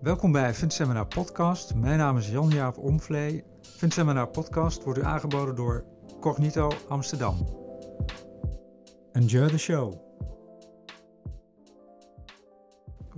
Welkom 0.00 0.32
bij 0.32 0.54
Fundseminar 0.54 1.06
Podcast. 1.06 1.74
Mijn 1.74 1.98
naam 1.98 2.16
is 2.16 2.28
Jan-Jaap 2.30 2.78
Omvlee. 2.78 3.44
Fundseminar 3.62 4.28
Podcast 4.28 4.84
wordt 4.84 4.98
u 4.98 5.04
aangeboden 5.04 5.54
door 5.54 5.84
Cognito 6.20 6.70
Amsterdam. 6.88 7.46
Enjoy 9.12 9.48
the 9.48 9.58
show. 9.58 9.94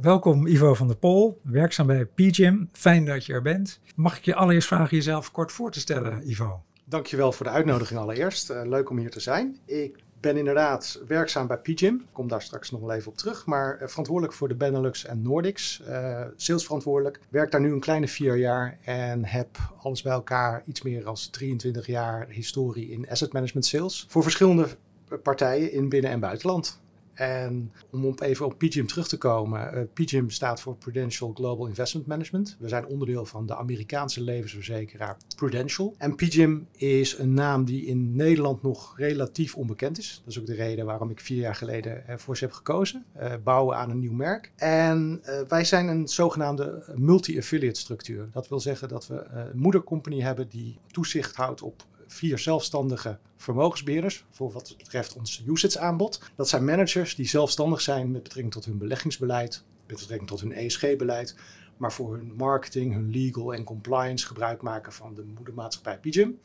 Welkom 0.01 0.47
Ivo 0.47 0.75
van 0.75 0.87
der 0.87 0.97
Pol, 0.97 1.41
werkzaam 1.43 1.87
bij 1.87 2.07
PGIM. 2.07 2.69
Fijn 2.73 3.05
dat 3.05 3.27
je 3.27 3.33
er 3.33 3.43
bent. 3.43 3.81
Mag 3.95 4.17
ik 4.17 4.25
je 4.25 4.35
allereerst 4.35 4.69
vragen 4.69 4.97
jezelf 4.97 5.31
kort 5.31 5.53
voor 5.53 5.71
te 5.71 5.81
stellen, 5.81 6.31
Ivo? 6.31 6.65
Dankjewel 6.85 7.33
voor 7.33 7.47
de 7.47 7.53
uitnodiging 7.53 8.01
allereerst. 8.01 8.51
Uh, 8.51 8.61
leuk 8.65 8.91
om 8.91 8.99
hier 8.99 9.11
te 9.11 9.21
zijn. 9.21 9.59
Ik 9.67 10.05
ben 10.23 10.37
inderdaad 10.37 11.01
werkzaam 11.07 11.47
bij 11.47 11.57
PGIM. 11.57 11.95
Ik 11.95 12.13
kom 12.13 12.29
daar 12.29 12.43
straks 12.43 12.71
nog 12.71 12.81
wel 12.81 12.93
even 12.93 13.11
op 13.11 13.17
terug. 13.17 13.47
Maar 13.47 13.79
uh, 13.83 13.89
verantwoordelijk 13.89 14.37
voor 14.37 14.49
de 14.49 14.55
Benelux 14.55 15.05
en 15.05 15.23
Nordics. 15.23 15.83
Uh, 15.89 16.25
salesverantwoordelijk. 16.37 17.21
Werk 17.29 17.51
daar 17.51 17.61
nu 17.61 17.73
een 17.73 17.81
kleine 17.81 18.09
vier 18.09 18.37
jaar. 18.37 18.79
En 18.85 19.25
heb 19.25 19.49
alles 19.83 20.03
bij 20.03 20.13
elkaar 20.13 20.63
iets 20.67 20.83
meer 20.83 21.05
dan 21.05 21.17
23 21.31 21.87
jaar 21.87 22.27
historie 22.29 22.91
in 22.91 23.09
asset 23.11 23.33
management 23.33 23.67
sales. 23.67 24.07
Voor 24.09 24.23
verschillende 24.23 24.67
partijen 25.23 25.73
in 25.73 25.89
binnen- 25.89 26.11
en 26.11 26.21
buitenland. 26.21 26.82
En 27.15 27.73
om 27.91 28.15
even 28.19 28.47
op 28.47 28.59
PGIM 28.59 28.87
terug 28.87 29.09
te 29.09 29.19
komen. 29.19 29.75
Uh, 29.75 29.83
PGIM 29.93 30.31
staat 30.31 30.61
voor 30.61 30.77
Prudential 30.77 31.33
Global 31.35 31.67
Investment 31.67 32.07
Management. 32.07 32.57
We 32.59 32.69
zijn 32.69 32.87
onderdeel 32.87 33.27
van 33.27 33.47
de 33.47 33.57
Amerikaanse 33.57 34.21
levensverzekeraar 34.21 35.17
Prudential. 35.37 35.95
En 35.99 36.15
PGIM 36.15 36.67
is 36.77 37.19
een 37.19 37.35
naam 37.35 37.65
die 37.65 37.87
in 37.87 38.17
Nederland 38.17 38.63
nog 38.63 38.95
relatief 38.97 39.55
onbekend 39.55 39.99
is. 39.99 40.21
Dat 40.25 40.35
is 40.35 40.41
ook 40.41 40.47
de 40.47 40.55
reden 40.55 40.87
waarom 40.87 41.11
ik 41.11 41.21
vier 41.21 41.41
jaar 41.41 41.55
geleden 41.55 42.05
voor 42.09 42.37
ze 42.37 42.45
heb 42.45 42.53
gekozen. 42.53 43.05
Uh, 43.17 43.33
bouwen 43.45 43.77
aan 43.77 43.91
een 43.91 43.99
nieuw 43.99 44.13
merk. 44.13 44.53
En 44.57 45.23
wij 45.49 45.65
zijn 45.65 45.89
een 45.89 46.09
zogenaamde 46.09 46.93
multi-affiliate 46.95 47.81
structuur. 47.81 48.29
Dat 48.33 48.49
wil 48.49 48.61
zeggen 48.61 48.89
dat 48.89 49.07
we 49.07 49.25
een 49.25 49.59
moedercompany 49.59 50.21
hebben 50.21 50.49
die 50.49 50.79
toezicht 50.87 51.37
houdt 51.37 51.63
op 51.63 51.85
vier 52.13 52.39
zelfstandige 52.39 53.19
vermogensbeheerders 53.37 54.25
voor 54.31 54.53
wat 54.53 54.75
betreft 54.79 55.17
ons 55.17 55.43
usage 55.47 55.79
aanbod. 55.79 56.21
Dat 56.37 56.49
zijn 56.49 56.65
managers 56.65 57.15
die 57.15 57.29
zelfstandig 57.29 57.81
zijn 57.81 58.11
met 58.11 58.23
betrekking 58.23 58.53
tot 58.53 58.65
hun 58.65 58.79
beleggingsbeleid, 58.79 59.65
met 59.87 59.97
betrekking 59.97 60.29
tot 60.29 60.41
hun 60.41 60.53
ESG-beleid, 60.53 61.37
maar 61.77 61.93
voor 61.93 62.17
hun 62.17 62.33
marketing, 62.37 62.93
hun 62.93 63.11
legal 63.11 63.55
en 63.55 63.65
compliance 63.65 64.27
gebruik 64.27 64.63
maken 64.63 64.93
van 64.93 65.15
de 65.15 65.25
moedermaatschappij 65.37 65.99
PGIM. 65.99 66.39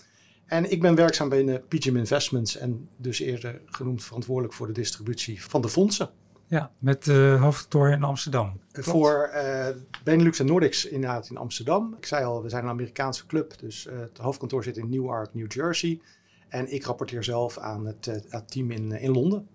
En 0.45 0.71
ik 0.71 0.81
ben 0.81 0.95
werkzaam 0.95 1.29
binnen 1.29 1.67
PGIM 1.67 1.97
Investments 1.97 2.57
en 2.57 2.89
dus 2.97 3.19
eerder 3.19 3.61
genoemd 3.65 4.03
verantwoordelijk 4.03 4.53
voor 4.53 4.67
de 4.67 4.73
distributie 4.73 5.43
van 5.43 5.61
de 5.61 5.69
fondsen. 5.69 6.09
Ja, 6.47 6.71
met 6.79 7.07
uh, 7.07 7.41
hoofdkantoor 7.41 7.89
in 7.89 8.03
Amsterdam. 8.03 8.59
Klopt. 8.71 8.89
Voor 8.89 9.31
uh, 9.33 9.67
Benelux 10.03 10.39
en 10.39 10.45
Nordics 10.45 10.85
inderdaad 10.85 11.29
in 11.29 11.37
Amsterdam. 11.37 11.95
Ik 11.97 12.05
zei 12.05 12.25
al, 12.25 12.43
we 12.43 12.49
zijn 12.49 12.63
een 12.63 12.69
Amerikaanse 12.69 13.25
club, 13.25 13.59
dus 13.59 13.87
uh, 13.87 13.99
het 13.99 14.17
hoofdkantoor 14.17 14.63
zit 14.63 14.77
in 14.77 14.89
Newark, 14.89 15.33
New 15.33 15.51
Jersey. 15.51 16.01
En 16.47 16.73
ik 16.73 16.85
rapporteer 16.85 17.23
zelf 17.23 17.57
aan 17.57 17.85
het, 17.85 18.05
het 18.29 18.51
team 18.51 18.71
in, 18.71 18.91
in 18.91 19.11
Londen. 19.11 19.47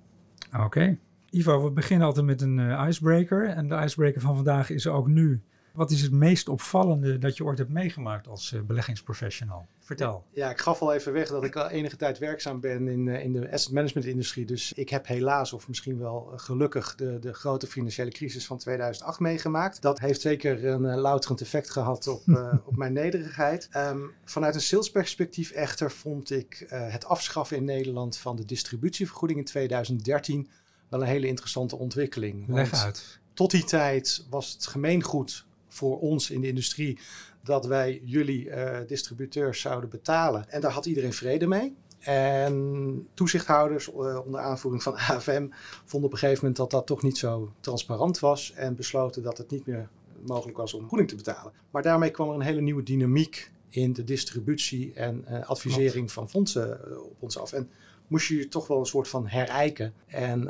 Oké. 0.53 0.65
Okay. 0.65 0.99
Ivo, 1.31 1.65
we 1.65 1.71
beginnen 1.71 2.07
altijd 2.07 2.27
met 2.27 2.41
een 2.41 2.87
icebreaker. 2.89 3.49
En 3.49 3.69
de 3.69 3.83
icebreaker 3.85 4.21
van 4.21 4.35
vandaag 4.35 4.71
is 4.71 4.87
ook 4.87 5.09
nu 5.09 5.43
wat 5.73 5.91
is 5.91 6.03
het 6.03 6.13
meest 6.13 6.49
opvallende 6.49 7.19
dat 7.19 7.37
je 7.37 7.45
ooit 7.45 7.59
hebt 7.59 7.71
meegemaakt 7.71 8.29
als 8.29 8.53
uh, 8.53 8.61
beleggingsprofessional? 8.61 9.67
Vertel. 9.79 10.25
Ja, 10.31 10.51
ik 10.51 10.61
gaf 10.61 10.81
al 10.81 10.93
even 10.93 11.13
weg 11.13 11.29
dat 11.29 11.45
ik 11.45 11.57
al 11.57 11.69
enige 11.69 11.97
tijd 11.97 12.19
werkzaam 12.19 12.61
ben 12.61 12.89
in, 12.89 13.07
uh, 13.07 13.25
in 13.25 13.33
de 13.33 13.53
asset 13.53 13.73
management 13.73 14.07
industrie. 14.07 14.45
Dus 14.45 14.73
ik 14.73 14.89
heb 14.89 15.07
helaas, 15.07 15.53
of 15.53 15.69
misschien 15.69 15.99
wel 15.99 16.33
gelukkig, 16.37 16.95
de, 16.95 17.19
de 17.19 17.33
grote 17.33 17.67
financiële 17.67 18.11
crisis 18.11 18.47
van 18.47 18.59
2008 18.59 19.21
meegemaakt. 19.21 19.83
Dat 19.83 19.99
heeft 19.99 20.21
zeker 20.21 20.65
een 20.65 20.99
louterend 20.99 21.41
effect 21.41 21.71
gehad 21.71 22.07
op, 22.07 22.23
op 22.71 22.77
mijn 22.77 22.93
nederigheid. 22.93 23.69
Um, 23.77 24.11
vanuit 24.25 24.55
een 24.55 24.61
salesperspectief 24.61 25.51
echter 25.51 25.91
vond 25.91 26.31
ik 26.31 26.67
het 26.69 27.05
afschaffen 27.05 27.57
in 27.57 27.65
Nederland 27.65 28.17
van 28.17 28.37
de 28.37 28.45
distributievergoeding 28.45 29.39
in 29.39 29.45
2013 29.45 30.49
wel 30.89 31.01
een 31.01 31.07
hele 31.07 31.27
interessante 31.27 31.77
ontwikkeling. 31.77 32.49
Leg 32.49 32.73
uit. 32.73 33.21
Tot 33.35 33.51
die 33.51 33.65
tijd 33.65 34.27
was 34.31 34.53
het 34.53 34.67
gemeengoed 34.67 35.47
voor 35.73 36.01
ons 36.01 36.31
in 36.31 36.41
de 36.41 36.49
industrie 36.49 36.99
dat 37.43 37.67
wij 37.67 38.01
jullie 38.05 38.47
uh, 38.47 38.79
distributeurs 38.87 39.61
zouden 39.61 39.91
betalen. 39.91 40.51
En 40.51 40.61
daar 40.61 40.71
had 40.71 40.87
iedereen 40.87 41.13
vrede 41.13 41.47
mee. 41.47 41.77
En 41.99 43.09
toezichthouders 43.15 43.89
uh, 43.89 43.95
onder 44.25 44.41
aanvoering 44.41 44.83
van 44.83 44.97
AFM 45.09 45.49
vonden 45.85 46.09
op 46.09 46.13
een 46.13 46.19
gegeven 46.19 46.39
moment 46.41 46.57
dat 46.57 46.71
dat 46.71 46.87
toch 46.87 47.03
niet 47.03 47.19
zo 47.19 47.53
transparant 47.61 48.19
was 48.19 48.53
en 48.53 48.77
besloten 48.77 49.23
dat 49.23 49.39
het 49.39 49.51
niet 49.51 49.67
meer 49.67 49.89
mogelijk 50.27 50.57
was 50.57 50.75
om 50.75 50.81
vergoeding 50.81 51.11
te 51.11 51.17
betalen. 51.17 51.53
Maar 51.71 51.83
daarmee 51.83 52.11
kwam 52.11 52.29
er 52.29 52.35
een 52.35 52.41
hele 52.41 52.61
nieuwe 52.61 52.83
dynamiek 52.83 53.51
in 53.69 53.93
de 53.93 54.05
distributie 54.05 54.93
en 54.95 55.25
uh, 55.31 55.49
advisering 55.49 56.13
van 56.13 56.29
fondsen 56.29 56.81
op 57.05 57.17
ons 57.19 57.39
af. 57.39 57.53
En 57.53 57.71
moest 58.07 58.29
je 58.29 58.37
je 58.37 58.49
toch 58.49 58.67
wel 58.67 58.79
een 58.79 58.87
soort 58.87 59.09
van 59.09 59.27
herijken. 59.27 59.95
En 60.07 60.45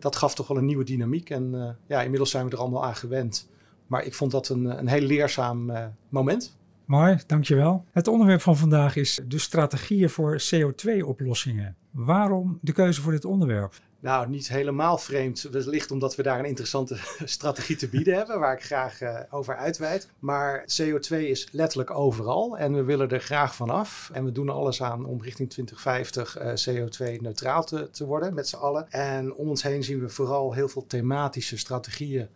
dat 0.00 0.16
gaf 0.16 0.34
toch 0.34 0.48
wel 0.48 0.56
een 0.56 0.64
nieuwe 0.64 0.84
dynamiek. 0.84 1.30
En 1.30 1.76
ja, 1.86 2.02
inmiddels 2.02 2.30
zijn 2.30 2.44
we 2.44 2.50
er 2.50 2.58
allemaal 2.58 2.84
aan 2.84 2.96
gewend. 2.96 3.48
Maar 3.86 4.04
ik 4.04 4.14
vond 4.14 4.30
dat 4.30 4.48
een, 4.48 4.64
een 4.64 4.88
heel 4.88 5.00
leerzaam 5.00 5.70
uh, 5.70 5.84
moment. 6.08 6.56
Mooi, 6.84 7.18
dankjewel. 7.26 7.84
Het 7.92 8.08
onderwerp 8.08 8.40
van 8.40 8.56
vandaag 8.56 8.96
is 8.96 9.20
de 9.28 9.38
strategieën 9.38 10.10
voor 10.10 10.42
CO2-oplossingen. 10.54 11.76
Waarom 11.90 12.58
de 12.62 12.72
keuze 12.72 13.00
voor 13.00 13.12
dit 13.12 13.24
onderwerp? 13.24 13.74
Nou, 14.04 14.28
niet 14.28 14.48
helemaal 14.48 14.98
vreemd. 14.98 15.42
Wellicht 15.42 15.90
omdat 15.90 16.16
we 16.16 16.22
daar 16.22 16.38
een 16.38 16.44
interessante 16.44 16.96
strategie 17.24 17.76
te 17.76 17.88
bieden 17.88 18.14
hebben, 18.16 18.38
waar 18.38 18.54
ik 18.54 18.64
graag 18.64 19.02
uh, 19.02 19.20
over 19.30 19.56
uitweid. 19.56 20.08
Maar 20.18 20.60
CO2 20.60 21.16
is 21.16 21.48
letterlijk 21.52 21.90
overal 21.90 22.58
en 22.58 22.74
we 22.74 22.82
willen 22.82 23.10
er 23.10 23.20
graag 23.20 23.54
vanaf. 23.54 24.10
En 24.12 24.24
we 24.24 24.32
doen 24.32 24.48
alles 24.48 24.82
aan 24.82 25.04
om 25.04 25.22
richting 25.22 25.50
2050 25.50 26.38
uh, 26.38 26.52
CO2-neutraal 26.78 27.64
te, 27.64 27.90
te 27.90 28.04
worden 28.04 28.34
met 28.34 28.48
z'n 28.48 28.56
allen. 28.56 28.90
En 28.90 29.34
om 29.34 29.48
ons 29.48 29.62
heen 29.62 29.84
zien 29.84 30.00
we 30.00 30.08
vooral 30.08 30.52
heel 30.52 30.68
veel 30.68 30.86
thematische 30.86 31.58
strategieën 31.58 32.28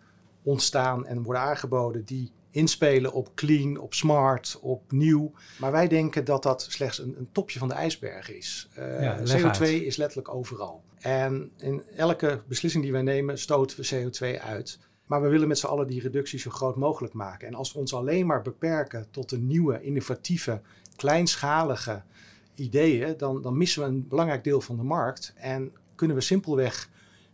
ontstaan 0.49 1.07
en 1.07 1.23
worden 1.23 1.43
aangeboden 1.43 2.05
die 2.05 2.33
inspelen 2.51 3.13
op 3.13 3.35
clean, 3.35 3.77
op 3.77 3.95
smart, 3.95 4.59
op 4.61 4.93
nieuw. 4.93 5.33
Maar 5.59 5.73
wij 5.73 5.89
denken 5.89 6.25
dat 6.25 6.43
dat 6.43 6.67
slechts 6.69 6.99
een, 6.99 7.15
een 7.19 7.29
topje 7.33 7.59
van 7.59 7.69
de 7.69 7.75
ijsberg 7.75 8.31
is. 8.31 8.69
Uh, 8.79 9.03
ja, 9.03 9.19
CO2 9.19 9.43
uit. 9.43 9.61
is 9.61 9.97
letterlijk 9.97 10.35
overal. 10.35 10.83
En 10.99 11.51
in 11.57 11.83
elke 11.97 12.43
beslissing 12.47 12.83
die 12.83 12.93
wij 12.93 13.03
nemen 13.03 13.39
stoten 13.39 13.81
we 13.81 14.11
CO2 14.11 14.43
uit. 14.43 14.79
Maar 15.07 15.23
we 15.23 15.29
willen 15.29 15.49
met 15.49 15.59
z'n 15.59 15.67
allen 15.67 15.87
die 15.87 16.01
reductie 16.01 16.39
zo 16.39 16.51
groot 16.51 16.77
mogelijk 16.77 17.15
maken. 17.15 17.49
En 17.49 17.55
als 17.55 17.73
we 17.73 17.79
ons 17.79 17.95
alleen 17.95 18.27
maar 18.27 18.43
beperken 18.43 19.07
tot 19.11 19.29
de 19.29 19.39
nieuwe, 19.39 19.83
innovatieve, 19.83 20.61
kleinschalige 20.97 22.03
ideeën, 22.55 23.17
dan, 23.17 23.43
dan 23.43 23.57
missen 23.57 23.83
we 23.83 23.89
een 23.89 24.09
belangrijk 24.09 24.45
deel 24.45 24.61
van 24.61 24.77
de 24.77 24.83
markt. 24.83 25.33
En 25.37 25.73
kunnen 25.95 26.17
we 26.17 26.23
simpelweg 26.23 26.91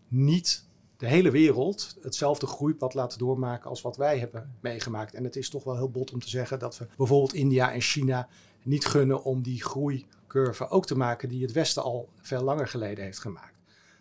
niet 0.08 0.63
de 0.96 1.06
hele 1.06 1.30
wereld 1.30 1.96
hetzelfde 2.02 2.46
groeipad 2.46 2.94
laten 2.94 3.18
doormaken 3.18 3.70
als 3.70 3.82
wat 3.82 3.96
wij 3.96 4.18
hebben 4.18 4.54
meegemaakt. 4.60 5.14
En 5.14 5.24
het 5.24 5.36
is 5.36 5.50
toch 5.50 5.64
wel 5.64 5.76
heel 5.76 5.90
bot 5.90 6.12
om 6.12 6.20
te 6.20 6.28
zeggen 6.28 6.58
dat 6.58 6.78
we 6.78 6.86
bijvoorbeeld 6.96 7.34
India 7.34 7.72
en 7.72 7.80
China 7.80 8.28
niet 8.62 8.86
gunnen 8.86 9.22
om 9.22 9.42
die 9.42 9.62
groeicurve 9.62 10.68
ook 10.68 10.86
te 10.86 10.96
maken 10.96 11.28
die 11.28 11.42
het 11.42 11.52
Westen 11.52 11.82
al 11.82 12.08
veel 12.20 12.42
langer 12.42 12.68
geleden 12.68 13.04
heeft 13.04 13.18
gemaakt. 13.18 13.54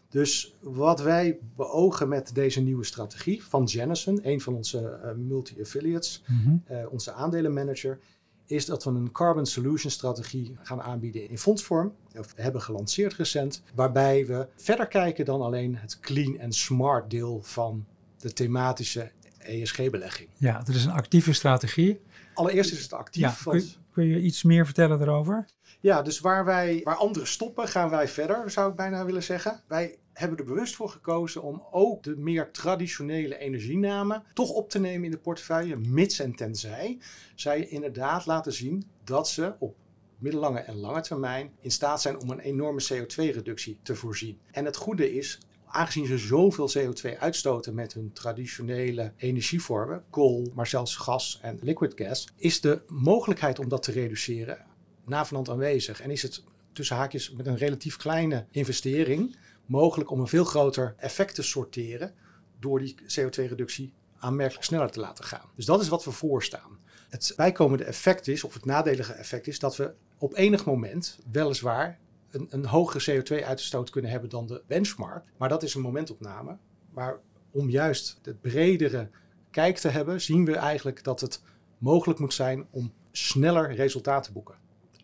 Dus 0.09 0.55
wat 0.59 1.01
wij 1.01 1.39
beogen 1.55 2.07
met 2.07 2.35
deze 2.35 2.61
nieuwe 2.61 2.83
strategie 2.83 3.43
van 3.43 3.63
Jennison, 3.63 4.19
een 4.23 4.41
van 4.41 4.55
onze 4.55 4.99
uh, 5.03 5.11
multi-affiliates, 5.11 6.23
mm 6.27 6.41
-hmm. 6.43 6.63
uh, 6.71 6.91
onze 6.91 7.11
aandelenmanager, 7.11 7.99
is 8.45 8.65
dat 8.65 8.83
we 8.83 8.89
een 8.89 9.11
carbon 9.11 9.45
solution 9.45 9.91
strategie 9.91 10.55
gaan 10.61 10.81
aanbieden 10.81 11.29
in 11.29 11.37
fondsvorm. 11.37 11.93
Of 12.17 12.33
hebben 12.35 12.61
gelanceerd 12.61 13.13
recent. 13.13 13.63
Waarbij 13.75 14.25
we 14.25 14.47
verder 14.55 14.87
kijken 14.87 15.25
dan 15.25 15.41
alleen 15.41 15.75
het 15.75 15.99
clean 15.99 16.37
en 16.37 16.51
smart 16.51 17.09
deel 17.09 17.41
van 17.43 17.85
de 18.17 18.33
thematische 18.33 19.11
ESG-belegging. 19.37 20.29
Ja, 20.37 20.57
dat 20.57 20.75
is 20.75 20.85
een 20.85 20.91
actieve 20.91 21.33
strategie. 21.33 21.99
Allereerst 22.33 22.71
is 22.71 22.81
het 22.81 22.93
actief. 22.93 23.43
Ja, 23.45 23.51
kun, 23.51 23.69
kun 23.91 24.05
je 24.05 24.21
iets 24.21 24.43
meer 24.43 24.65
vertellen 24.65 24.97
daarover? 24.97 25.45
Ja, 25.79 26.01
dus 26.01 26.19
waar, 26.19 26.45
wij, 26.45 26.81
waar 26.83 26.95
anderen 26.95 27.27
stoppen, 27.27 27.67
gaan 27.67 27.89
wij 27.89 28.07
verder, 28.07 28.51
zou 28.51 28.69
ik 28.69 28.75
bijna 28.75 29.05
willen 29.05 29.23
zeggen. 29.23 29.61
Wij 29.67 29.97
hebben 30.13 30.37
er 30.37 30.45
bewust 30.45 30.75
voor 30.75 30.89
gekozen 30.89 31.41
om 31.41 31.63
ook 31.71 32.03
de 32.03 32.15
meer 32.17 32.51
traditionele 32.51 33.37
energienamen 33.37 34.23
toch 34.33 34.49
op 34.49 34.69
te 34.69 34.79
nemen 34.79 35.05
in 35.05 35.11
de 35.11 35.17
portefeuille, 35.17 35.75
mits 35.75 36.19
en 36.19 36.35
tenzij 36.35 36.97
zij 37.35 37.67
inderdaad 37.67 38.25
laten 38.25 38.53
zien 38.53 38.89
dat 39.03 39.29
ze 39.29 39.53
op 39.59 39.75
middellange 40.17 40.59
en 40.59 40.75
lange 40.75 41.01
termijn 41.01 41.51
in 41.59 41.71
staat 41.71 42.01
zijn 42.01 42.19
om 42.19 42.29
een 42.29 42.39
enorme 42.39 42.83
CO2-reductie 42.93 43.79
te 43.83 43.95
voorzien. 43.95 44.39
En 44.51 44.65
het 44.65 44.75
goede 44.75 45.13
is, 45.13 45.39
aangezien 45.65 46.05
ze 46.05 46.17
zoveel 46.17 46.69
CO2 46.77 47.17
uitstoten 47.19 47.73
met 47.73 47.93
hun 47.93 48.11
traditionele 48.13 49.11
energievormen, 49.17 50.03
kool, 50.09 50.51
maar 50.53 50.67
zelfs 50.67 50.95
gas 50.95 51.39
en 51.41 51.59
liquid 51.61 51.93
gas, 51.95 52.27
is 52.35 52.61
de 52.61 52.81
mogelijkheid 52.87 53.59
om 53.59 53.69
dat 53.69 53.83
te 53.83 53.91
reduceren 53.91 54.65
navenant 55.05 55.49
aanwezig. 55.49 56.01
En 56.01 56.11
is 56.11 56.21
het 56.21 56.43
tussen 56.73 56.95
haakjes 56.95 57.31
met 57.31 57.47
een 57.47 57.57
relatief 57.57 57.97
kleine 57.97 58.45
investering 58.51 59.35
mogelijk 59.65 60.11
om 60.11 60.19
een 60.19 60.27
veel 60.27 60.45
groter 60.45 60.95
effect 60.97 61.35
te 61.35 61.41
sorteren 61.41 62.13
door 62.59 62.79
die 62.79 62.95
CO2-reductie 63.01 63.93
aanmerkelijk 64.19 64.65
sneller 64.65 64.91
te 64.91 64.99
laten 64.99 65.23
gaan. 65.23 65.49
Dus 65.55 65.65
dat 65.65 65.81
is 65.81 65.87
wat 65.87 66.03
we 66.03 66.11
voorstaan. 66.11 66.79
Het 67.09 67.33
bijkomende 67.35 67.83
effect 67.83 68.27
is, 68.27 68.43
of 68.43 68.53
het 68.53 68.65
nadelige 68.65 69.13
effect 69.13 69.47
is, 69.47 69.59
dat 69.59 69.75
we 69.75 69.93
op 70.17 70.35
enig 70.35 70.65
moment 70.65 71.19
weliswaar 71.31 71.99
een, 72.31 72.47
een 72.49 72.65
hogere 72.65 73.21
CO2-uitstoot 73.21 73.89
kunnen 73.89 74.11
hebben 74.11 74.29
dan 74.29 74.47
de 74.47 74.63
benchmark. 74.67 75.25
Maar 75.37 75.49
dat 75.49 75.63
is 75.63 75.73
een 75.73 75.81
momentopname. 75.81 76.57
Maar 76.89 77.19
om 77.51 77.69
juist 77.69 78.19
het 78.21 78.41
bredere 78.41 79.09
kijk 79.51 79.77
te 79.77 79.87
hebben, 79.87 80.21
zien 80.21 80.45
we 80.45 80.55
eigenlijk 80.55 81.03
dat 81.03 81.21
het 81.21 81.41
mogelijk 81.77 82.19
moet 82.19 82.33
zijn 82.33 82.67
om 82.69 82.93
sneller 83.11 83.75
resultaten 83.75 84.25
te 84.25 84.31
boeken. 84.31 84.55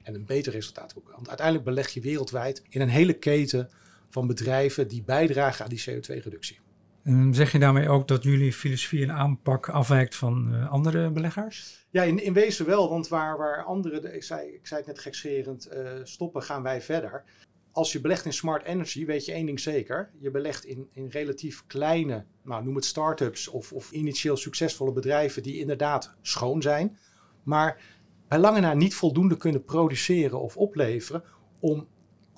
En 0.04 0.16
een 0.16 0.26
beter 0.26 0.52
resultaat 0.52 0.88
te 0.88 0.94
boeken. 0.94 1.14
Want 1.14 1.28
uiteindelijk 1.28 1.68
beleg 1.68 1.90
je 1.90 2.02
wereldwijd 2.02 2.64
in 2.70 2.82
een 2.82 2.90
hele 2.90 3.14
keten 3.14 3.70
van 4.10 4.28
bedrijven 4.28 4.88
die 4.88 5.04
bijdragen 5.04 5.64
aan 5.64 5.70
die 5.70 5.84
CO2-reductie. 5.90 6.60
En 7.04 7.34
zeg 7.34 7.52
je 7.52 7.60
daarmee 7.60 7.90
ook 7.90 8.08
dat 8.08 8.24
jullie 8.24 8.54
filosofie 8.54 9.04
en 9.04 9.12
aanpak 9.12 9.70
afwijkt 9.70 10.16
van 10.16 10.50
uh, 10.54 10.72
andere 10.72 11.10
beleggers? 11.10 11.86
Ja, 11.90 12.04
in, 12.04 12.24
in 12.24 12.34
wezen 12.34 12.66
wel, 12.66 12.90
want 12.90 13.08
waar, 13.08 13.38
waar 13.38 13.64
anderen, 13.64 14.16
ik 14.16 14.24
zei, 14.24 14.48
ik 14.48 14.68
zei 14.68 14.80
het 14.80 14.90
net 14.90 15.00
gekscherend, 15.00 15.70
uh, 15.74 15.90
stoppen, 16.04 16.44
gaan 16.44 16.64
wij 16.64 16.82
verder. 16.82 17.24
Als 17.72 17.92
je 17.92 18.02
belegt 18.02 18.26
in 18.26 18.34
smart 18.34 18.64
energy, 18.64 19.06
weet 19.06 19.26
je 19.26 19.32
één 19.32 19.46
ding 19.46 19.60
zeker. 19.60 20.12
Je 20.20 20.32
belegt 20.32 20.66
in, 20.66 20.88
in 20.92 21.08
relatief 21.08 21.64
kleine, 21.68 22.26
nou, 22.44 22.64
noem 22.64 22.76
het 22.76 22.86
start-ups 22.86 23.48
of, 23.48 23.74
of 23.74 23.92
initieel 23.92 24.38
succesvolle 24.38 24.92
bedrijven 24.92 25.44
die 25.44 25.60
inderdaad 25.60 26.16
schoon 26.22 26.62
zijn. 26.62 26.98
Maar 27.44 27.82
bij 28.28 28.40
lange 28.40 28.60
na 28.60 28.74
niet 28.74 28.96
voldoende 28.96 29.38
kunnen 29.38 29.64
produceren 29.64 30.42
of 30.42 30.58
opleveren 30.58 31.24
om 31.60 31.88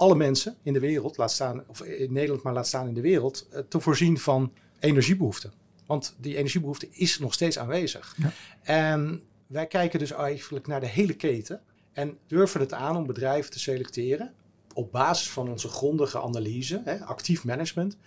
alle 0.02 0.16
mensen 0.16 0.56
in 0.64 0.74
de 0.74 0.80
wereld, 0.80 1.18
laat 1.18 1.32
staan, 1.32 1.64
of 1.68 1.82
in 1.82 2.14
Nederland, 2.14 2.44
maar 2.44 2.54
laat 2.54 2.68
staan 2.68 2.88
in 2.88 2.94
de 2.94 3.02
wereld, 3.02 3.48
eh, 3.52 3.60
te 3.60 3.80
voorzien 3.80 4.18
van 4.20 4.54
energiebehoeften. 4.80 5.54
Want 5.86 6.16
die 6.18 6.38
energiebehoefte 6.38 6.88
is 6.92 7.20
nog 7.20 7.34
steeds 7.34 7.60
aanwezig. 7.60 8.16
Ja. 8.18 8.32
En 8.64 9.24
wij 9.48 9.68
kijken 9.68 10.00
dus 10.00 10.12
eigenlijk 10.12 10.68
naar 10.68 10.80
de 10.80 10.88
hele 10.88 11.14
keten 11.14 11.62
en 11.94 12.18
durven 12.28 12.60
het 12.60 12.74
aan 12.74 12.96
om 12.96 13.06
bedrijven 13.06 13.52
te 13.52 13.60
selecteren 13.60 14.34
op 14.74 14.92
basis 14.92 15.30
van 15.30 15.50
onze 15.50 15.68
grondige 15.68 16.22
analyse, 16.22 16.82
hè, 16.86 17.00
actief 17.00 17.46
management, 17.46 17.98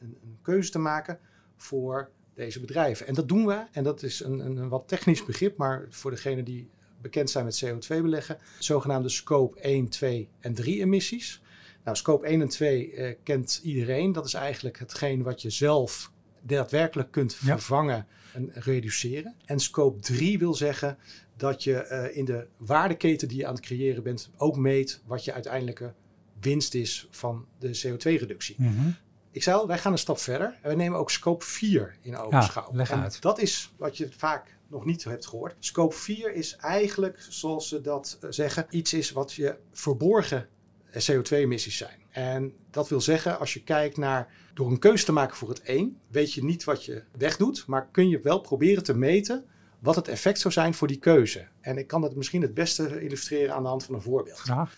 een, 0.00 0.18
een, 0.22 0.38
keuze 0.42 0.70
te 0.70 0.78
maken 0.78 1.18
voor 1.56 2.10
deze 2.34 2.60
bedrijven. 2.60 3.06
En 3.06 3.14
dat 3.14 3.28
doen 3.28 3.46
we, 3.46 3.64
en 3.72 3.84
dat 3.84 4.02
is 4.02 4.20
een, 4.20 4.38
een, 4.38 4.56
een 4.56 4.68
wat 4.68 4.88
technisch 4.88 5.24
begrip, 5.24 5.56
maar 5.56 5.86
voor 5.88 6.10
degene 6.10 6.42
die 6.42 6.70
bekend 7.00 7.30
zijn 7.30 7.44
met 7.44 7.64
CO2 7.64 7.86
beleggen, 7.86 8.38
zogenaamde 8.58 9.08
scope 9.08 9.60
1, 9.60 9.88
2 9.88 10.28
en 10.40 10.54
3 10.54 10.80
emissies. 10.80 11.42
Nou, 11.84 11.96
scope 11.96 12.26
1 12.26 12.40
en 12.40 12.48
2 12.48 12.92
uh, 12.92 13.08
eh, 13.08 13.16
kent 13.22 13.60
iedereen. 13.62 14.12
Dat 14.12 14.26
is 14.26 14.34
eigenlijk 14.34 14.78
hetgeen 14.78 15.22
wat 15.22 15.42
je 15.42 15.50
zelf 15.50 16.12
daadwerkelijk 16.42 17.10
kunt 17.10 17.34
vervangen 17.34 18.06
en 18.32 18.50
reduceren. 18.54 19.34
En 19.44 19.60
scope 19.60 20.00
3 20.00 20.38
wil 20.38 20.54
zeggen 20.54 20.98
dat 21.36 21.64
je 21.64 21.86
uh, 21.90 22.16
in 22.16 22.24
de 22.24 22.46
waardeketen 22.56 23.28
die 23.28 23.38
je 23.38 23.46
aan 23.46 23.54
het 23.54 23.62
creëren 23.62 24.02
bent 24.02 24.30
ook 24.36 24.56
meet 24.56 25.00
wat 25.06 25.24
je 25.24 25.32
uiteindelijke 25.32 25.94
winst 26.40 26.74
is 26.74 27.08
van 27.10 27.46
de 27.58 27.80
CO2-reductie. 27.86 28.54
Mm 28.58 28.76
-hmm. 28.76 28.96
Ik 29.30 29.42
zei 29.42 29.56
al, 29.56 29.66
wij 29.66 29.78
gaan 29.78 29.92
een 29.92 29.98
stap 29.98 30.18
verder 30.18 30.58
en 30.62 30.70
we 30.70 30.76
nemen 30.76 30.98
ook 30.98 31.10
scope 31.10 31.44
4 31.44 31.96
in 32.00 32.16
ogenschouw. 32.16 32.68
Ja, 32.70 32.76
leg 32.76 32.90
uit. 32.90 33.14
En 33.14 33.20
dat 33.20 33.38
is 33.38 33.72
wat 33.76 33.96
je 33.96 34.08
vaak 34.16 34.58
nog 34.70 34.84
niet 34.84 35.04
hebt 35.04 35.26
gehoord. 35.26 35.56
Scope 35.58 35.94
4 35.94 36.34
is 36.34 36.56
eigenlijk, 36.56 37.26
zoals 37.28 37.68
ze 37.68 37.80
dat 37.80 38.18
eh, 38.20 38.30
zeggen, 38.30 38.66
iets 38.70 38.92
is 38.92 39.10
wat 39.10 39.32
je 39.32 39.58
verborgen 39.72 40.48
CO2-emissies 40.92 41.76
zijn. 41.76 41.98
En 42.10 42.52
dat 42.70 42.88
wil 42.88 43.00
zeggen, 43.00 43.38
als 43.38 43.54
je 43.54 43.62
kijkt 43.62 43.96
naar 43.96 44.32
door 44.54 44.70
een 44.70 44.78
keuze 44.78 45.04
te 45.04 45.12
maken 45.12 45.36
voor 45.36 45.48
het 45.48 45.60
een, 45.64 45.98
weet 46.08 46.32
je 46.32 46.44
niet 46.44 46.64
wat 46.64 46.84
je 46.84 47.02
wegdoet, 47.18 47.66
maar 47.66 47.88
kun 47.90 48.08
je 48.08 48.20
wel 48.20 48.40
proberen 48.40 48.82
te 48.82 48.96
meten 48.96 49.44
wat 49.78 49.96
het 49.96 50.08
effect 50.08 50.38
zou 50.38 50.54
zijn 50.54 50.74
voor 50.74 50.88
die 50.88 50.98
keuze. 50.98 51.48
En 51.60 51.78
ik 51.78 51.86
kan 51.86 52.00
dat 52.00 52.14
misschien 52.14 52.42
het 52.42 52.54
beste 52.54 53.02
illustreren 53.02 53.54
aan 53.54 53.62
de 53.62 53.68
hand 53.68 53.84
van 53.84 53.94
een 53.94 54.02
voorbeeld. 54.02 54.42
Ja. 54.44 54.68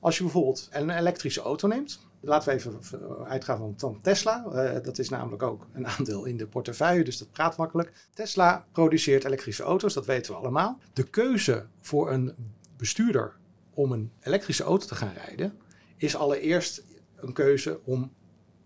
Als 0.00 0.16
je 0.16 0.22
bijvoorbeeld 0.22 0.68
een 0.70 0.90
elektrische 0.90 1.40
auto 1.40 1.68
neemt, 1.68 2.08
laten 2.20 2.48
we 2.48 2.54
even 2.54 2.78
uitgaan 3.26 3.74
van, 3.76 4.00
Tesla. 4.00 4.44
Uh, 4.46 4.82
dat 4.82 4.98
is 4.98 5.08
namelijk 5.08 5.42
ook 5.42 5.66
een 5.72 5.86
aandeel 5.96 6.24
in 6.24 6.36
de 6.36 6.46
portefeuille, 6.46 7.04
dus 7.04 7.18
dat 7.18 7.30
praat 7.30 7.56
makkelijk. 7.56 7.92
Tesla 8.14 8.66
produceert 8.72 9.24
elektrische 9.24 9.62
auto's, 9.62 9.94
dat 9.94 10.06
weten 10.06 10.32
we 10.32 10.38
allemaal. 10.38 10.78
De 10.92 11.04
keuze 11.04 11.66
voor 11.80 12.10
een 12.10 12.34
bestuurder 12.76 13.36
om 13.74 13.92
een 13.92 14.12
elektrische 14.20 14.62
auto 14.62 14.86
te 14.86 14.94
gaan 14.94 15.12
rijden, 15.12 15.58
is 15.96 16.16
allereerst 16.16 16.82
een 17.16 17.32
keuze 17.32 17.80
om 17.84 18.12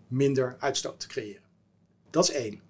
minder 0.07 0.55
uitstoot 0.59 0.99
te 0.99 1.07
creëren. 1.07 1.43
Dat 2.09 2.23
is 2.23 2.35
één. 2.35 2.61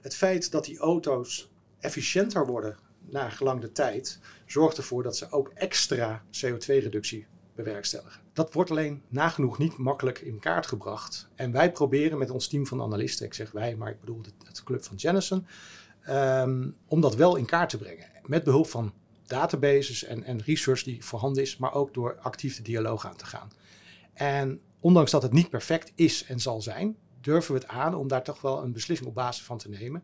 Het 0.00 0.14
feit 0.14 0.50
dat 0.50 0.64
die 0.64 0.78
auto's 0.78 1.50
efficiënter 1.78 2.46
worden 2.46 2.76
na 3.00 3.28
gelang 3.28 3.60
de 3.60 3.72
tijd, 3.72 4.18
zorgt 4.46 4.76
ervoor 4.76 5.02
dat 5.02 5.16
ze 5.16 5.30
ook 5.30 5.50
extra 5.54 6.22
CO2-reductie 6.24 7.26
bewerkstelligen. 7.54 8.20
Dat 8.32 8.52
wordt 8.52 8.70
alleen 8.70 9.02
nagenoeg 9.08 9.58
niet 9.58 9.76
makkelijk 9.76 10.18
in 10.18 10.38
kaart 10.38 10.66
gebracht. 10.66 11.28
En 11.34 11.52
wij 11.52 11.72
proberen 11.72 12.18
met 12.18 12.30
ons 12.30 12.48
team 12.48 12.66
van 12.66 12.82
analisten, 12.82 13.26
ik 13.26 13.34
zeg 13.34 13.50
wij, 13.50 13.76
maar 13.76 13.90
ik 13.90 14.00
bedoel 14.00 14.20
het, 14.44 14.62
club 14.64 14.84
van 14.84 14.96
Jennison, 14.96 15.46
um, 16.08 16.76
om 16.86 17.00
dat 17.00 17.14
wel 17.14 17.36
in 17.36 17.44
kaart 17.44 17.70
te 17.70 17.78
brengen. 17.78 18.06
Met 18.24 18.44
behulp 18.44 18.66
van 18.66 18.92
databases 19.26 20.04
en, 20.04 20.24
en 20.24 20.42
research 20.42 20.82
die 20.82 21.04
voorhanden 21.04 21.42
is, 21.42 21.56
maar 21.56 21.74
ook 21.74 21.94
door 21.94 22.18
actief 22.20 22.56
de 22.56 22.62
dialoog 22.62 23.06
aan 23.06 23.16
te 23.16 23.26
gaan. 23.26 23.50
En 24.12 24.60
ondanks 24.80 25.10
dat 25.10 25.22
het 25.22 25.32
niet 25.32 25.50
perfect 25.50 25.92
is 25.94 26.24
en 26.24 26.40
zal 26.40 26.62
zijn, 26.62 26.96
durven 27.20 27.54
we 27.54 27.60
het 27.60 27.68
aan 27.68 27.94
om 27.94 28.08
daar 28.08 28.24
toch 28.24 28.40
wel 28.40 28.62
een 28.62 28.72
beslissing 28.72 29.08
op 29.08 29.14
basis 29.14 29.44
van 29.44 29.58
te 29.58 29.68
nemen. 29.68 30.02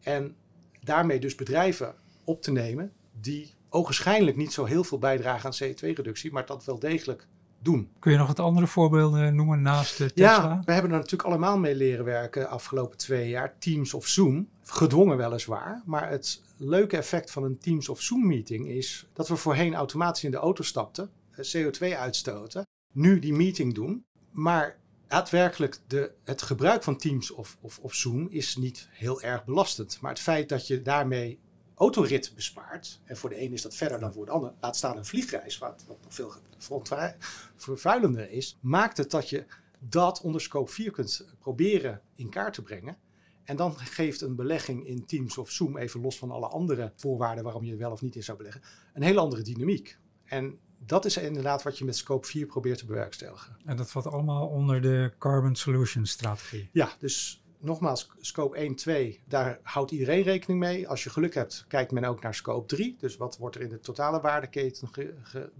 En 0.00 0.36
daarmee 0.80 1.20
dus 1.20 1.34
bedrijven 1.34 1.94
op 2.24 2.42
te 2.42 2.52
nemen 2.52 2.92
die 3.20 3.54
ogenschijnlijk 3.68 4.36
niet 4.36 4.52
zo 4.52 4.64
heel 4.64 4.84
veel 4.84 4.98
bijdragen 4.98 5.44
aan 5.50 5.68
CO2-reductie, 5.68 6.32
maar 6.32 6.46
dat 6.46 6.64
wel 6.64 6.78
degelijk 6.78 7.26
doen. 7.62 7.90
Kun 7.98 8.12
je 8.12 8.18
nog 8.18 8.26
wat 8.26 8.40
andere 8.40 8.66
voorbeelden 8.66 9.34
noemen 9.34 9.62
naast 9.62 9.96
Tesla? 9.96 10.12
Ja, 10.14 10.62
we 10.64 10.72
hebben 10.72 10.90
er 10.90 10.96
natuurlijk 10.96 11.28
allemaal 11.28 11.58
mee 11.58 11.74
leren 11.74 12.04
werken 12.04 12.40
de 12.40 12.48
afgelopen 12.48 12.98
twee 12.98 13.28
jaar. 13.28 13.58
Teams 13.58 13.94
of 13.94 14.06
Zoom, 14.06 14.48
gedwongen 14.62 15.16
weliswaar. 15.16 15.82
Maar 15.84 16.10
het 16.10 16.42
leuke 16.56 16.96
effect 16.96 17.30
van 17.30 17.44
een 17.44 17.58
Teams 17.58 17.88
of 17.88 18.00
Zoom 18.00 18.26
meeting 18.26 18.68
is 18.68 19.06
dat 19.12 19.28
we 19.28 19.36
voorheen 19.36 19.74
automatisch 19.74 20.24
in 20.24 20.30
de 20.30 20.36
auto 20.36 20.62
stapten, 20.62 21.10
eh, 21.30 21.44
CO2 21.44 21.96
uitstoten, 21.96 22.66
nu 22.92 23.18
die 23.18 23.32
meeting 23.32 23.74
doen. 23.74 24.04
Maar 24.30 24.78
daadwerkelijk 25.06 25.80
de, 25.86 26.12
het 26.24 26.42
gebruik 26.42 26.82
van 26.82 26.96
Teams 26.96 27.30
of, 27.30 27.56
of, 27.60 27.78
of 27.78 27.94
Zoom 27.94 28.26
is 28.30 28.56
niet 28.56 28.88
heel 28.90 29.22
erg 29.22 29.44
belastend. 29.44 29.98
Maar 30.00 30.10
het 30.10 30.20
feit 30.20 30.48
dat 30.48 30.66
je 30.66 30.82
daarmee 30.82 31.38
autorit 31.78 32.32
bespaart, 32.34 33.00
en 33.04 33.16
voor 33.16 33.28
de 33.28 33.42
een 33.42 33.52
is 33.52 33.62
dat 33.62 33.74
verder 33.74 34.00
dan 34.00 34.12
voor 34.12 34.24
de 34.24 34.30
ander, 34.30 34.52
laat 34.60 34.76
staan 34.76 34.96
een 34.96 35.04
vliegreis, 35.04 35.58
wat, 35.58 35.84
wat 35.86 35.98
nog 36.02 36.40
veel 36.58 37.14
vervuilender 37.56 38.30
is, 38.30 38.58
maakt 38.60 38.96
het 38.96 39.10
dat 39.10 39.28
je 39.28 39.44
dat 39.78 40.20
onder 40.20 40.40
scope 40.40 40.70
4 40.70 40.90
kunt 40.90 41.26
proberen 41.38 42.02
in 42.14 42.30
kaart 42.30 42.54
te 42.54 42.62
brengen. 42.62 42.96
En 43.44 43.56
dan 43.56 43.76
geeft 43.76 44.20
een 44.20 44.36
belegging 44.36 44.86
in 44.86 45.06
Teams 45.06 45.38
of 45.38 45.50
Zoom, 45.50 45.76
even 45.76 46.00
los 46.00 46.18
van 46.18 46.30
alle 46.30 46.46
andere 46.46 46.92
voorwaarden 46.96 47.44
waarom 47.44 47.64
je 47.64 47.72
er 47.72 47.78
wel 47.78 47.92
of 47.92 48.00
niet 48.00 48.16
in 48.16 48.22
zou 48.22 48.38
beleggen, 48.38 48.62
een 48.94 49.02
hele 49.02 49.20
andere 49.20 49.42
dynamiek. 49.42 49.98
En 50.24 50.58
dat 50.78 51.04
is 51.04 51.16
inderdaad 51.16 51.62
wat 51.62 51.78
je 51.78 51.84
met 51.84 51.96
Scope 51.96 52.26
4 52.26 52.46
probeert 52.46 52.78
te 52.78 52.86
bewerkstelligen. 52.86 53.56
En 53.64 53.76
dat 53.76 53.90
valt 53.90 54.06
allemaal 54.06 54.46
onder 54.46 54.82
de 54.82 55.12
Carbon 55.18 55.56
Solutions 55.56 56.10
strategie. 56.10 56.68
Ja, 56.72 56.92
dus 56.98 57.42
nogmaals, 57.60 58.10
scope 58.20 58.56
1, 58.56 58.74
2, 58.74 59.22
daar 59.28 59.58
houdt 59.62 59.90
iedereen 59.90 60.22
rekening 60.22 60.60
mee. 60.60 60.88
Als 60.88 61.04
je 61.04 61.10
geluk 61.10 61.34
hebt, 61.34 61.64
kijkt 61.68 61.92
men 61.92 62.04
ook 62.04 62.22
naar 62.22 62.34
scope 62.34 62.66
3. 62.66 62.96
Dus 62.98 63.16
wat 63.16 63.38
wordt 63.38 63.56
er 63.56 63.62
in 63.62 63.68
de 63.68 63.80
totale 63.80 64.20
waardeketen 64.20 64.88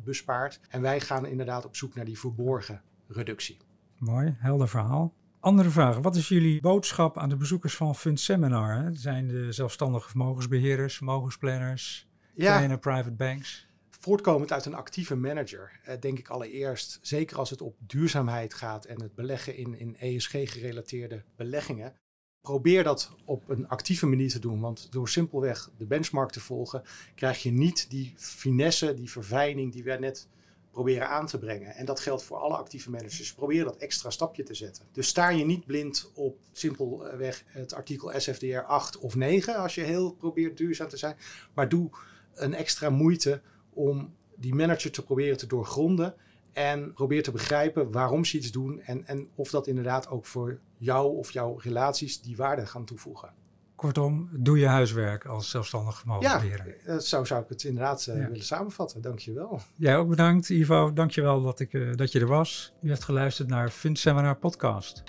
bespaard? 0.04 0.60
En 0.68 0.82
wij 0.82 1.00
gaan 1.00 1.26
inderdaad 1.26 1.64
op 1.64 1.76
zoek 1.76 1.94
naar 1.94 2.04
die 2.04 2.18
verborgen 2.18 2.82
reductie. 3.06 3.56
Mooi, 3.98 4.36
helder 4.38 4.68
verhaal. 4.68 5.14
Andere 5.40 5.70
vraag. 5.70 5.98
Wat 5.98 6.16
is 6.16 6.28
jullie 6.28 6.60
boodschap 6.60 7.18
aan 7.18 7.28
de 7.28 7.36
bezoekers 7.36 7.76
van 7.76 7.94
Fund 7.94 8.20
Seminar? 8.20 8.82
Hè? 8.82 8.94
Zijn 8.94 9.28
de 9.28 9.52
zelfstandige 9.52 10.08
vermogensbeheerders, 10.08 10.96
vermogensplanners, 10.96 12.08
ja. 12.34 12.56
kleine 12.56 12.78
private 12.78 13.12
banks? 13.12 13.67
Voortkomend 13.98 14.52
uit 14.52 14.64
een 14.64 14.74
actieve 14.74 15.16
manager, 15.16 15.80
eh, 15.84 16.00
denk 16.00 16.18
ik 16.18 16.28
allereerst, 16.28 16.98
zeker 17.02 17.38
als 17.38 17.50
het 17.50 17.60
op 17.60 17.76
duurzaamheid 17.78 18.54
gaat 18.54 18.84
en 18.84 19.02
het 19.02 19.14
beleggen 19.14 19.56
in, 19.56 19.78
in 19.78 19.96
ESG-gerelateerde 19.98 21.22
beleggingen, 21.36 21.94
probeer 22.40 22.84
dat 22.84 23.14
op 23.24 23.48
een 23.48 23.68
actieve 23.68 24.06
manier 24.06 24.30
te 24.30 24.38
doen. 24.38 24.60
Want 24.60 24.92
door 24.92 25.08
simpelweg 25.08 25.70
de 25.76 25.86
benchmark 25.86 26.30
te 26.30 26.40
volgen, 26.40 26.82
krijg 27.14 27.42
je 27.42 27.50
niet 27.50 27.90
die 27.90 28.14
finesse, 28.16 28.94
die 28.94 29.10
verfijning 29.10 29.72
die 29.72 29.84
we 29.84 29.92
net 29.92 30.28
proberen 30.70 31.08
aan 31.08 31.26
te 31.26 31.38
brengen. 31.38 31.74
En 31.74 31.84
dat 31.84 32.00
geldt 32.00 32.22
voor 32.22 32.36
alle 32.36 32.56
actieve 32.56 32.90
managers. 32.90 33.34
Probeer 33.34 33.64
dat 33.64 33.76
extra 33.76 34.10
stapje 34.10 34.42
te 34.42 34.54
zetten. 34.54 34.84
Dus 34.92 35.08
sta 35.08 35.28
je 35.28 35.44
niet 35.44 35.66
blind 35.66 36.10
op 36.14 36.38
simpelweg 36.52 37.44
het 37.46 37.74
artikel 37.74 38.20
SFDR 38.20 38.58
8 38.58 38.98
of 38.98 39.14
9 39.14 39.56
als 39.56 39.74
je 39.74 39.80
heel 39.80 40.12
probeert 40.12 40.56
duurzaam 40.56 40.88
te 40.88 40.96
zijn. 40.96 41.16
Maar 41.54 41.68
doe 41.68 41.90
een 42.34 42.54
extra 42.54 42.90
moeite 42.90 43.40
om 43.78 44.14
die 44.36 44.54
manager 44.54 44.90
te 44.90 45.04
proberen 45.04 45.36
te 45.36 45.46
doorgronden. 45.46 46.14
En 46.52 46.92
probeer 46.92 47.22
te 47.22 47.30
begrijpen 47.30 47.90
waarom 47.92 48.24
ze 48.24 48.36
iets 48.36 48.50
doen. 48.50 48.80
En, 48.80 49.06
en 49.06 49.28
of 49.34 49.50
dat 49.50 49.66
inderdaad 49.66 50.08
ook 50.08 50.26
voor 50.26 50.58
jou 50.76 51.16
of 51.16 51.30
jouw 51.30 51.56
relaties 51.58 52.22
die 52.22 52.36
waarde 52.36 52.66
gaan 52.66 52.84
toevoegen. 52.84 53.32
Kortom, 53.74 54.28
doe 54.32 54.58
je 54.58 54.66
huiswerk 54.66 55.26
als 55.26 55.50
zelfstandig 55.50 55.98
vermogensbeheerder. 55.98 56.76
Ja, 56.86 56.94
uh, 56.94 56.98
zo 56.98 57.24
zou 57.24 57.42
ik 57.42 57.48
het 57.48 57.64
inderdaad 57.64 58.06
uh, 58.08 58.16
ja. 58.16 58.28
willen 58.28 58.44
samenvatten. 58.44 59.00
Dankjewel. 59.00 59.60
Jij 59.74 59.96
ook 59.96 60.08
bedankt, 60.08 60.48
Ivo. 60.48 60.92
Dankjewel 60.92 61.42
dat, 61.42 61.60
ik, 61.60 61.72
uh, 61.72 61.94
dat 61.94 62.12
je 62.12 62.20
er 62.20 62.26
was. 62.26 62.72
U 62.82 62.88
hebt 62.88 63.04
geluisterd 63.04 63.48
naar 63.48 63.70
FundSeminar 63.70 64.36
Podcast. 64.36 65.02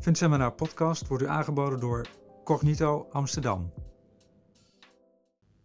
FundSeminar 0.00 0.52
Podcast 0.52 1.06
wordt 1.06 1.22
u 1.22 1.26
aangeboden 1.26 1.80
door 1.80 2.06
Cognito 2.44 3.06
Amsterdam. 3.10 3.72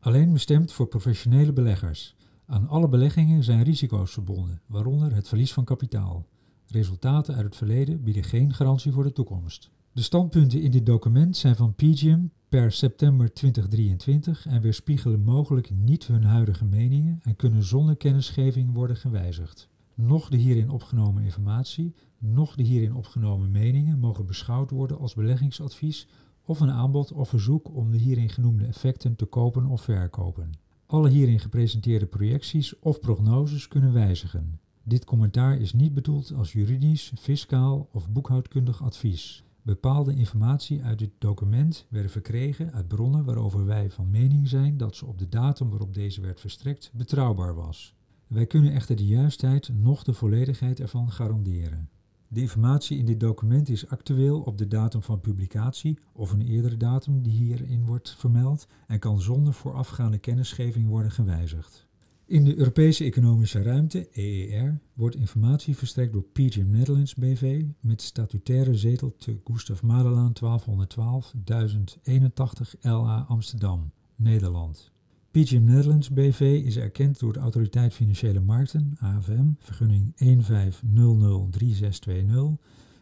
Alleen 0.02 0.34
bestemd 0.34 0.72
voor 0.72 0.88
professionele 0.88 1.54
beleggers. 1.54 2.16
Aan 2.46 2.68
alle 2.68 2.90
beleggingen 2.90 3.44
zijn 3.44 3.64
risico's 3.64 4.12
verbonden, 4.12 4.62
waaronder 4.66 5.16
het 5.16 5.28
verlies 5.28 5.54
van 5.54 5.64
kapitaal. 5.64 6.26
Resultaten 6.68 7.36
uit 7.36 7.46
het 7.46 7.56
verleden 7.56 8.04
bieden 8.04 8.24
geen 8.24 8.54
garantie 8.54 8.92
voor 8.92 9.04
de 9.04 9.12
toekomst. 9.12 9.72
De 9.92 10.02
standpunten 10.02 10.62
in 10.62 10.72
dit 10.72 10.86
document 10.86 11.38
zijn 11.38 11.56
van 11.56 11.76
PGIM 11.76 12.32
per 12.50 12.72
september 12.72 13.34
2023 13.34 14.46
en 14.46 14.62
weerspiegelen 14.62 15.24
mogelijk 15.24 15.72
niet 15.72 16.08
hun 16.08 16.24
huidige 16.24 16.66
meningen 16.66 17.20
en 17.22 17.36
kunnen 17.36 17.64
zonder 17.64 17.96
kennisgeving 17.96 18.74
worden 18.74 18.98
gewijzigd. 18.98 19.70
Noch 19.96 20.30
de 20.30 20.38
hierin 20.38 20.70
opgenomen 20.70 21.24
informatie, 21.24 21.96
noch 22.18 22.56
de 22.56 22.64
hierin 22.64 22.96
opgenomen 22.96 23.52
meningen 23.52 24.00
mogen 24.00 24.26
beschouwd 24.26 24.72
worden 24.72 25.00
als 25.00 25.14
beleggingsadvies 25.14 26.08
of 26.52 26.60
een 26.60 26.72
aanbod 26.72 27.12
of 27.12 27.30
verzoek 27.30 27.76
om 27.76 27.92
de 27.92 27.98
hierin 27.98 28.30
genoemde 28.30 28.66
effecten 28.66 29.16
te 29.16 29.26
kopen 29.26 29.66
of 29.66 29.82
verkopen. 29.82 30.52
Alle 30.86 31.10
hierin 31.10 31.40
gepresenteerde 31.40 32.06
projecties 32.06 32.80
of 32.80 33.00
prognoses 33.00 33.68
kunnen 33.68 33.94
wijzigen. 33.94 34.60
Dit 34.84 35.06
commentaar 35.06 35.58
is 35.58 35.74
niet 35.74 35.94
bedoeld 35.94 36.34
als 36.34 36.52
juridisch, 36.52 37.14
fiscaal 37.20 37.90
of 37.92 38.10
boekhoudkundig 38.10 38.84
advies. 38.84 39.44
Bepaalde 39.62 40.16
informatie 40.16 40.84
uit 40.84 41.00
dit 41.00 41.12
document 41.18 41.86
werden 41.90 42.12
verkregen 42.12 42.74
uit 42.74 42.88
bronnen 42.88 43.26
waarover 43.26 43.66
wij 43.66 43.90
van 43.92 44.10
mening 44.10 44.48
zijn 44.48 44.78
dat 44.78 44.96
ze 44.96 45.06
op 45.06 45.20
de 45.20 45.30
datum 45.30 45.70
waarop 45.70 45.94
deze 45.94 46.22
werd 46.22 46.40
verstrekt 46.40 46.92
betrouwbaar 46.94 47.56
was. 47.56 47.96
Wij 48.28 48.46
kunnen 48.46 48.74
echter 48.74 48.96
de 48.96 49.06
juistheid 49.06 49.70
noch 49.74 50.04
de 50.04 50.14
volledigheid 50.14 50.80
ervan 50.80 51.12
garanderen. 51.12 51.90
De 52.34 52.42
informatie 52.42 52.98
in 52.98 53.06
dit 53.06 53.20
document 53.20 53.70
is 53.70 53.88
actueel 53.88 54.42
op 54.42 54.58
de 54.58 54.68
datum 54.68 55.02
van 55.02 55.22
publicatie 55.22 56.00
of 56.14 56.32
een 56.32 56.42
eerdere 56.42 56.78
datum 56.78 57.22
die 57.22 57.32
hierin 57.32 57.86
wordt 57.86 58.16
vermeld 58.18 58.68
en 58.88 59.00
kan 59.00 59.22
zonder 59.22 59.54
voorafgaande 59.54 60.18
kennisgeving 60.18 60.88
worden 60.88 61.12
gewijzigd. 61.12 61.88
In 62.26 62.44
de 62.44 62.58
Europese 62.58 63.04
Economische 63.04 63.62
Ruimte, 63.62 64.10
EER, 64.12 64.80
wordt 64.94 65.16
informatie 65.16 65.78
verstrekt 65.78 66.14
door 66.14 66.24
PGIM 66.24 66.70
Netherlands 66.70 67.16
BV 67.16 67.66
met 67.80 68.02
statutaire 68.02 68.76
zetel 68.76 69.16
te 69.18 69.40
Gustav 69.44 69.82
Madelaan 69.82 70.34
1212 70.34 71.34
1081 71.44 72.76
LA 72.82 73.26
Amsterdam, 73.28 73.92
Nederland. 74.16 74.92
PGIM 75.32 75.64
Netherlands 75.64 76.10
BV 76.10 76.62
is 76.66 76.78
erkend 76.78 77.20
door 77.20 77.34
de 77.34 77.40
Autoriteit 77.40 77.94
Financiële 77.94 78.40
Markten, 78.40 78.96
AFM, 79.00 79.46
vergunning 79.60 80.16
15003620 80.16 82.60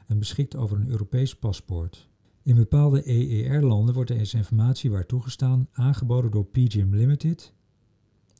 en 0.07 0.19
beschikt 0.19 0.55
over 0.55 0.77
een 0.77 0.89
Europees 0.89 1.36
paspoort. 1.36 2.09
In 2.43 2.55
bepaalde 2.55 3.09
EER-landen 3.09 3.93
wordt 3.93 4.09
deze 4.09 4.38
informatie 4.38 4.91
waar 4.91 5.05
toegestaan 5.05 5.67
aangeboden 5.71 6.31
door 6.31 6.45
PGIM 6.45 6.95
Limited 6.95 7.53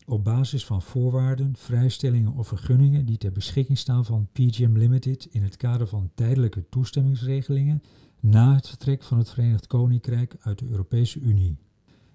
op 0.06 0.24
basis 0.24 0.66
van 0.66 0.82
voorwaarden, 0.82 1.56
vrijstellingen 1.56 2.34
of 2.34 2.48
vergunningen 2.48 3.06
die 3.06 3.18
ter 3.18 3.32
beschikking 3.32 3.78
staan 3.78 4.06
van 4.06 4.28
PGM 4.32 4.78
Limited 4.78 5.28
in 5.32 5.44
het 5.44 5.58
kader 5.58 5.88
van 5.88 6.12
tijdelijke 6.16 6.70
toestemmingsregelingen 6.70 7.84
na 8.20 8.56
het 8.56 8.68
vertrek 8.68 9.04
van 9.04 9.18
het 9.18 9.30
Verenigd 9.30 9.68
Koninkrijk 9.68 10.36
uit 10.40 10.60
de 10.60 10.68
Europese 10.70 11.20
Unie. 11.20 11.58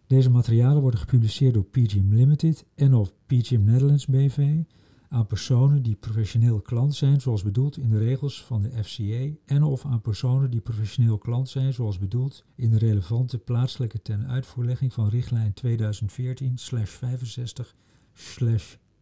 Deze 0.06 0.30
materialen 0.30 0.82
worden 0.82 1.00
gepubliceerd 1.00 1.54
door 1.54 1.64
PGM 1.64 2.14
Limited 2.14 2.64
en 2.75 2.94
of 2.94 3.12
PGM 3.26 3.64
Netherlands 3.64 4.06
BV 4.06 4.62
aan 5.08 5.26
personen 5.26 5.82
die 5.82 5.94
professioneel 5.94 6.61
klant 6.61 6.94
zijn 6.94 7.20
zoals 7.20 7.42
bedoeld 7.42 7.76
in 7.76 7.88
de 7.88 7.99
regels 7.99 8.44
van 8.44 8.62
de 8.62 8.84
FCA 8.84 9.37
en 9.44 9.62
of 9.62 9.84
aan 9.84 10.00
personen 10.00 10.50
die 10.50 10.61
professioneel 10.61 11.18
klant 11.18 11.49
zijn 11.49 11.73
zoals 11.73 11.99
bedoeld 11.99 12.44
in 12.54 12.70
de 12.70 12.78
relevante 12.78 13.38
plaatselijke 13.38 14.02
ten 14.02 14.26
uitvoerlegging 14.26 14.92
van 14.92 15.08
richtlijn 15.08 15.54
2014-65 15.66 15.66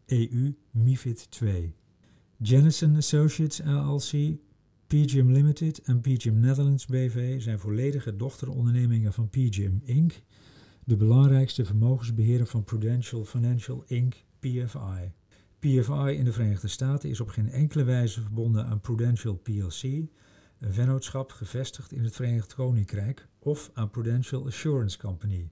EU 0.07 0.55
MIFID 0.71 1.31
2. 1.31 1.75
Jennison 2.37 2.97
Associates 2.97 3.61
LLC, 3.65 4.37
PGIM 4.87 5.31
Limited 5.31 5.79
en 5.83 6.01
PGIM 6.01 6.41
Netherlands 6.41 6.87
BV 6.87 7.43
zijn 7.43 7.59
volledige 7.59 8.17
dochterondernemingen 8.17 9.13
van 9.13 9.29
PGIM 9.29 9.81
Inc., 9.85 10.23
de 10.85 10.97
belangrijkste 10.97 11.65
vermogensbeheerder 11.65 12.47
van 12.47 12.65
Prudential 12.65 13.25
Financial 13.25 13.85
Inc., 13.87 14.15
PFI. 14.39 15.13
PFI 15.59 16.17
in 16.17 16.25
de 16.25 16.33
Verenigde 16.33 16.69
Staten 16.69 17.11
is 17.11 17.21
op 17.21 17.29
geen 17.29 17.51
enkele 17.51 17.85
wijze 17.85 18.21
verbonden 18.21 18.67
aan 18.67 18.81
Prudential 18.81 19.41
plc, 19.43 19.83
een 19.83 20.73
vennootschap 20.73 21.31
gevestigd 21.31 21.93
in 21.93 22.05
het 22.05 22.15
Verenigd 22.15 22.55
Koninkrijk, 22.55 23.27
of 23.39 23.71
aan 23.75 23.91
Prudential 23.91 24.47
Assurance 24.47 24.99
Company, 24.99 25.51